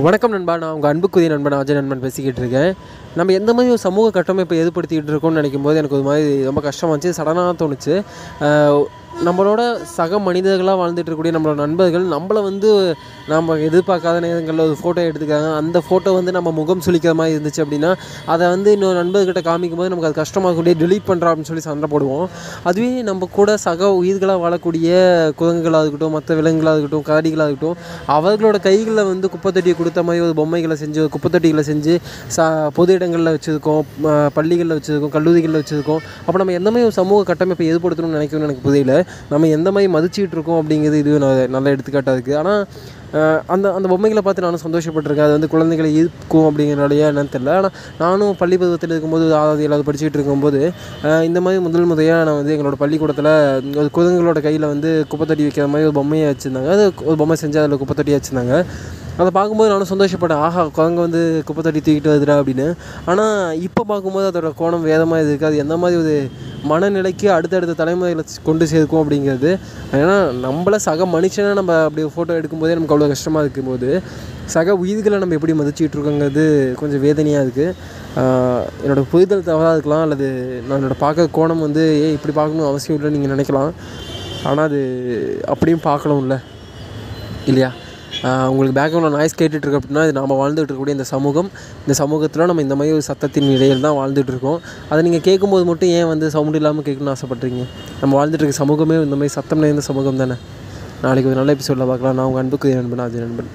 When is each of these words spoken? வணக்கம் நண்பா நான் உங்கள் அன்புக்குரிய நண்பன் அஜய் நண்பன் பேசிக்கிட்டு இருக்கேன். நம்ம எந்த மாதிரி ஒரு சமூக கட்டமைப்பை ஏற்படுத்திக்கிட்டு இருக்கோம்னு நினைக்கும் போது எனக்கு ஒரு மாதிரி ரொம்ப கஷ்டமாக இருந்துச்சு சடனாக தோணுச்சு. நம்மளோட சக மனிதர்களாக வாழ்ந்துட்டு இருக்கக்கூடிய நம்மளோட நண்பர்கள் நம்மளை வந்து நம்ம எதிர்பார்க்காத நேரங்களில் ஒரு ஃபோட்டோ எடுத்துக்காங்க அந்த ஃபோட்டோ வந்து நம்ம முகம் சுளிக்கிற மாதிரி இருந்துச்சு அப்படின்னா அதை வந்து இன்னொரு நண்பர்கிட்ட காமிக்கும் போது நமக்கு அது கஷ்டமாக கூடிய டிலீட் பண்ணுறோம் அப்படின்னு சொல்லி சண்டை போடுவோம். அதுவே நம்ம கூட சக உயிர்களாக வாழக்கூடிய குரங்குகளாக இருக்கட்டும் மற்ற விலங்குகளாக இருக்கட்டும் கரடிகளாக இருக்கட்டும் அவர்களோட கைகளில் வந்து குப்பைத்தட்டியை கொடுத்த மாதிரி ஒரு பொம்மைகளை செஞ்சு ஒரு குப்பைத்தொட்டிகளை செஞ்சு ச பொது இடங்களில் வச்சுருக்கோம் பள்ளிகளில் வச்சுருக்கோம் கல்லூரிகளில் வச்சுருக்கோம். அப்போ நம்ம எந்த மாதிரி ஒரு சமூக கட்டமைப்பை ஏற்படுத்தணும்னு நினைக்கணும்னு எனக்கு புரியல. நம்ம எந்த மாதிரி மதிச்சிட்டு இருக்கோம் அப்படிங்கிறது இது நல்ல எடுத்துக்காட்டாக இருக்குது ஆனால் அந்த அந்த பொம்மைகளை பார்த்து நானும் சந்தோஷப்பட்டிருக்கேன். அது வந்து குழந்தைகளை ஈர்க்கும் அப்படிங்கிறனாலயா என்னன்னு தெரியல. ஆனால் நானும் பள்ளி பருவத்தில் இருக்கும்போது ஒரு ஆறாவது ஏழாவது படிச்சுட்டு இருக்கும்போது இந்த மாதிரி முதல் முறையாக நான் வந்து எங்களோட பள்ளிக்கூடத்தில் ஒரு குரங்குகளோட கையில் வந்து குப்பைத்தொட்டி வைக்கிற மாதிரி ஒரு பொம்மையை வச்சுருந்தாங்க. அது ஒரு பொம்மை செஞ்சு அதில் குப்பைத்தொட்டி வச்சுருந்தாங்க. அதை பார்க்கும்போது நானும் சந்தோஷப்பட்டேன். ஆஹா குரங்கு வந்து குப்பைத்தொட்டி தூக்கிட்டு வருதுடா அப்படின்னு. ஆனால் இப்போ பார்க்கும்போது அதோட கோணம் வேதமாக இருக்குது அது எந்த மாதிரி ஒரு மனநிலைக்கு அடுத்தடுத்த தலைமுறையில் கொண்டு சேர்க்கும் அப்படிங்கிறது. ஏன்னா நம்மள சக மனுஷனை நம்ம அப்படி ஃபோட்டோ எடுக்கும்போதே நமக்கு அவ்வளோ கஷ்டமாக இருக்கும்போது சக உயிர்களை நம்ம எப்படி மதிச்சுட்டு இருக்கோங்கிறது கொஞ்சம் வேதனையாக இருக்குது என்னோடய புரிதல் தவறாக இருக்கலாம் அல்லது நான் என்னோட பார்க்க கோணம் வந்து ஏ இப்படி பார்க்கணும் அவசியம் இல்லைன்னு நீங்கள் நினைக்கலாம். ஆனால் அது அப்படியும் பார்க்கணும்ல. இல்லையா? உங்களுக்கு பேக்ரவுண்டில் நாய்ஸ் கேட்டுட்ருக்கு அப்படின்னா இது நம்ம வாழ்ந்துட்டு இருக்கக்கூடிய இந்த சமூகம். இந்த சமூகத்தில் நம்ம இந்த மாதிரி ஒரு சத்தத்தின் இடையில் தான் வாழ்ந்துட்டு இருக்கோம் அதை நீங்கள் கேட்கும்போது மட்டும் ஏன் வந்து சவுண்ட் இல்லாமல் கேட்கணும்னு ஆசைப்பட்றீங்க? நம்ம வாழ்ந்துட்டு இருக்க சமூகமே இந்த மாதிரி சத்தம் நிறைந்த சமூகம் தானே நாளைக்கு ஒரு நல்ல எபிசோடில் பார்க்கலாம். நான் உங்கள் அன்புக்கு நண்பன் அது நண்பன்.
வணக்கம் 0.00 0.30
நண்பா 0.30 0.52
நான் 0.56 0.74
உங்கள் 0.74 0.90
அன்புக்குரிய 0.90 1.30
நண்பன் 1.32 1.52
அஜய் 1.52 1.76
நண்பன் 1.78 2.02
பேசிக்கிட்டு 2.04 2.40
இருக்கேன். 2.40 2.70
நம்ம 3.18 3.32
எந்த 3.38 3.50
மாதிரி 3.56 3.72
ஒரு 3.72 3.80
சமூக 3.84 4.12
கட்டமைப்பை 4.14 4.56
ஏற்படுத்திக்கிட்டு 4.60 5.12
இருக்கோம்னு 5.12 5.38
நினைக்கும் 5.40 5.66
போது 5.66 5.80
எனக்கு 5.80 5.96
ஒரு 5.98 6.06
மாதிரி 6.06 6.28
ரொம்ப 6.48 6.60
கஷ்டமாக 6.66 6.94
இருந்துச்சு 6.94 7.16
சடனாக 7.18 7.52
தோணுச்சு. 7.62 7.94
நம்மளோட 9.26 9.62
சக 9.96 10.18
மனிதர்களாக 10.26 10.76
வாழ்ந்துட்டு 10.78 11.08
இருக்கக்கூடிய 11.08 11.34
நம்மளோட 11.34 11.58
நண்பர்கள் 11.64 12.04
நம்மளை 12.12 12.40
வந்து 12.46 12.70
நம்ம 13.32 13.56
எதிர்பார்க்காத 13.66 14.16
நேரங்களில் 14.24 14.62
ஒரு 14.64 14.76
ஃபோட்டோ 14.80 15.02
எடுத்துக்காங்க 15.08 15.48
அந்த 15.58 15.78
ஃபோட்டோ 15.86 16.12
வந்து 16.16 16.32
நம்ம 16.36 16.50
முகம் 16.56 16.82
சுளிக்கிற 16.86 17.12
மாதிரி 17.20 17.34
இருந்துச்சு 17.36 17.60
அப்படின்னா 17.64 17.90
அதை 18.32 18.44
வந்து 18.54 18.70
இன்னொரு 18.76 18.96
நண்பர்கிட்ட 19.00 19.42
காமிக்கும் 19.48 19.80
போது 19.80 19.90
நமக்கு 19.92 20.08
அது 20.10 20.18
கஷ்டமாக 20.20 20.54
கூடிய 20.58 20.74
டிலீட் 20.80 21.06
பண்ணுறோம் 21.10 21.32
அப்படின்னு 21.32 21.50
சொல்லி 21.50 21.64
சண்டை 21.68 21.88
போடுவோம். 21.92 22.26
அதுவே 22.70 22.88
நம்ம 23.10 23.28
கூட 23.38 23.50
சக 23.66 23.90
உயிர்களாக 24.00 24.42
வாழக்கூடிய 24.44 24.90
குரங்குகளாக 25.42 25.84
இருக்கட்டும் 25.84 26.16
மற்ற 26.16 26.38
விலங்குகளாக 26.40 26.76
இருக்கட்டும் 26.80 27.06
கரடிகளாக 27.10 27.48
இருக்கட்டும் 27.50 27.78
அவர்களோட 28.16 28.60
கைகளில் 28.66 29.04
வந்து 29.12 29.30
குப்பைத்தட்டியை 29.36 29.76
கொடுத்த 29.82 30.04
மாதிரி 30.08 30.24
ஒரு 30.26 30.36
பொம்மைகளை 30.40 30.78
செஞ்சு 30.82 31.00
ஒரு 31.04 31.12
குப்பைத்தொட்டிகளை 31.16 31.66
செஞ்சு 31.70 31.96
ச 32.38 32.48
பொது 32.80 32.92
இடங்களில் 32.98 33.34
வச்சுருக்கோம் 33.36 33.84
பள்ளிகளில் 34.38 34.76
வச்சுருக்கோம் 34.78 35.14
கல்லூரிகளில் 35.18 35.60
வச்சுருக்கோம். 35.62 36.02
அப்போ 36.26 36.36
நம்ம 36.42 36.58
எந்த 36.60 36.68
மாதிரி 36.72 36.88
ஒரு 36.90 36.98
சமூக 37.00 37.24
கட்டமைப்பை 37.32 37.70
ஏற்படுத்தணும்னு 37.72 38.18
நினைக்கணும்னு 38.18 38.48
எனக்கு 38.50 38.66
புரியல. 38.68 38.94
நம்ம 39.34 39.52
எந்த 39.58 39.68
மாதிரி 39.76 39.92
மதிச்சிட்டு 39.98 40.36
இருக்கோம் 40.38 40.58
அப்படிங்கிறது 40.62 40.98
இது 41.04 41.20
நல்ல 41.56 41.66
எடுத்துக்காட்டாக 41.76 42.16
இருக்குது 42.16 42.40
ஆனால் 42.42 42.62
அந்த 43.54 43.66
அந்த 43.76 43.86
பொம்மைகளை 43.92 44.20
பார்த்து 44.26 44.44
நானும் 44.44 44.62
சந்தோஷப்பட்டிருக்கேன். 44.64 45.26
அது 45.28 45.34
வந்து 45.36 45.50
குழந்தைகளை 45.54 45.88
ஈர்க்கும் 46.00 46.46
அப்படிங்கிறனாலயா 46.48 47.08
என்னன்னு 47.10 47.32
தெரியல. 47.34 47.56
ஆனால் 47.58 47.74
நானும் 48.02 48.38
பள்ளி 48.42 48.56
பருவத்தில் 48.60 48.92
இருக்கும்போது 48.94 49.24
ஒரு 49.28 49.36
ஆறாவது 49.40 49.64
ஏழாவது 49.66 49.86
படிச்சுட்டு 49.88 50.18
இருக்கும்போது 50.18 50.60
இந்த 51.28 51.38
மாதிரி 51.46 51.60
முதல் 51.66 51.88
முறையாக 51.90 52.24
நான் 52.28 52.38
வந்து 52.40 52.54
எங்களோட 52.54 52.78
பள்ளிக்கூடத்தில் 52.82 53.30
ஒரு 53.82 53.88
குரங்குகளோட 53.96 54.40
கையில் 54.46 54.66
வந்து 54.72 54.92
குப்பைத்தொட்டி 55.10 55.46
வைக்கிற 55.46 55.66
மாதிரி 55.72 55.88
ஒரு 55.90 55.96
பொம்மையை 56.00 56.26
வச்சுருந்தாங்க. 56.30 56.70
அது 56.76 56.86
ஒரு 57.10 57.16
பொம்மை 57.22 57.36
செஞ்சு 57.42 57.60
அதில் 57.62 57.80
குப்பைத்தொட்டி 57.82 58.14
வச்சுருந்தாங்க. 58.16 58.54
அதை 59.20 59.30
பார்க்கும்போது 59.38 59.72
நானும் 59.72 59.90
சந்தோஷப்பட்டேன். 59.92 60.42
ஆஹா 60.46 60.62
குரங்கு 60.78 61.00
வந்து 61.06 61.20
குப்பைத்தொட்டி 61.48 61.80
தூக்கிட்டு 61.86 62.12
வருதுடா 62.12 62.36
அப்படின்னு. 62.40 62.68
ஆனால் 63.12 63.58
இப்போ 63.66 63.84
பார்க்கும்போது 63.92 64.28
அதோட 64.30 64.50
கோணம் 64.62 64.88
வேதமாக 64.90 65.20
இருக்குது 65.26 65.50
அது 65.50 65.62
எந்த 65.64 65.76
மாதிரி 65.82 66.00
ஒரு 66.02 66.14
மனநிலைக்கு 66.70 67.26
அடுத்தடுத்த 67.36 67.74
தலைமுறையில் 67.80 68.22
கொண்டு 68.48 68.64
சேர்க்கும் 68.72 69.00
அப்படிங்கிறது. 69.02 69.50
ஏன்னா 70.00 70.16
நம்மள 70.44 70.76
சக 70.86 71.06
மனுஷனை 71.14 71.52
நம்ம 71.60 71.74
அப்படி 71.86 72.04
ஃபோட்டோ 72.14 72.36
எடுக்கும்போதே 72.40 72.76
நமக்கு 72.78 72.94
அவ்வளோ 72.96 73.08
கஷ்டமாக 73.14 73.44
இருக்கும்போது 73.46 73.90
சக 74.54 74.76
உயிர்களை 74.82 75.18
நம்ம 75.22 75.36
எப்படி 75.38 75.54
மதிச்சுட்டு 75.60 75.96
இருக்கோங்கிறது 75.96 76.44
கொஞ்சம் 76.80 77.02
வேதனையாக 77.06 77.44
இருக்குது 77.46 77.74
என்னோடய 78.84 79.06
புரிதல் 79.12 79.46
தவறாக 79.50 79.74
இருக்கலாம் 79.76 80.04
அல்லது 80.06 80.28
நான் 80.66 80.78
என்னோட 80.78 80.96
பார்க்க 81.04 81.28
கோணம் 81.38 81.64
வந்து 81.66 81.84
ஏ 82.02 82.08
இப்படி 82.16 82.34
பார்க்கணும் 82.40 82.70
அவசியம் 82.70 82.98
இல்லைன்னு 82.98 83.16
நீங்கள் 83.18 83.34
நினைக்கலாம். 83.36 83.72
ஆனால் 84.48 84.66
அது 84.68 84.80
அப்படியும் 85.54 85.86
பார்க்கணும்ல. 85.90 86.36
இல்லையா? 87.50 87.70
உங்களுக்கு 88.50 88.74
பேக்ரவுண்டில் 88.78 89.14
நாய்ஸ் 89.16 89.36
கேட்டுட்ருக்கு 89.40 89.78
அப்படின்னா 89.78 90.02
இது 90.08 90.14
நம்ம 90.18 90.36
வாழ்ந்துட்டு 90.40 90.62
இருக்கக்கூடிய 90.62 90.96
இந்த 90.98 91.06
சமூகம். 91.12 91.48
இந்த 91.84 91.94
சமூகத்தில் 92.02 92.48
நம்ம 92.50 92.62
இந்த 92.66 92.76
மாதிரி 92.80 92.94
ஒரு 92.98 93.04
சத்தத்தின் 93.08 93.50
இடையில் 93.56 93.84
தான் 93.86 93.96
வாழ்ந்துட்டு 94.00 94.32
இருக்கோம் 94.34 94.58
அதை 94.90 95.00
நீங்கள் 95.08 95.24
கேட்கும்போது 95.28 95.66
மட்டும் 95.70 95.92
ஏன் 95.98 96.08
வந்து 96.12 96.28
சவுண்ட் 96.36 96.58
இல்லாமல் 96.60 96.86
கேட்கணும்னு 96.88 97.14
ஆசைப்பட்றீங்க? 97.16 97.64
நம்ம 98.02 98.12
வாழ்ந்துட்டு 98.18 98.44
இருக்க 98.44 98.58
சமூகமே 98.64 99.02
இந்த 99.08 99.18
மாதிரி 99.20 99.34
சத்தம் 99.38 99.62
நிறைந்த 99.64 99.84
சமூகம் 99.90 100.22
தானே 100.22 100.38
நாளைக்கு 101.04 101.30
ஒரு 101.32 101.38
நல்ல 101.40 101.56
எபிசோடில் 101.58 101.90
பார்க்கலாம். 101.92 102.16
நான் 102.20 102.28
உங்கள் 102.30 102.42
அன்புக்கு 102.44 102.74
நண்பன் 102.80 103.06
அது 103.08 103.24
நண்பன். 103.26 103.52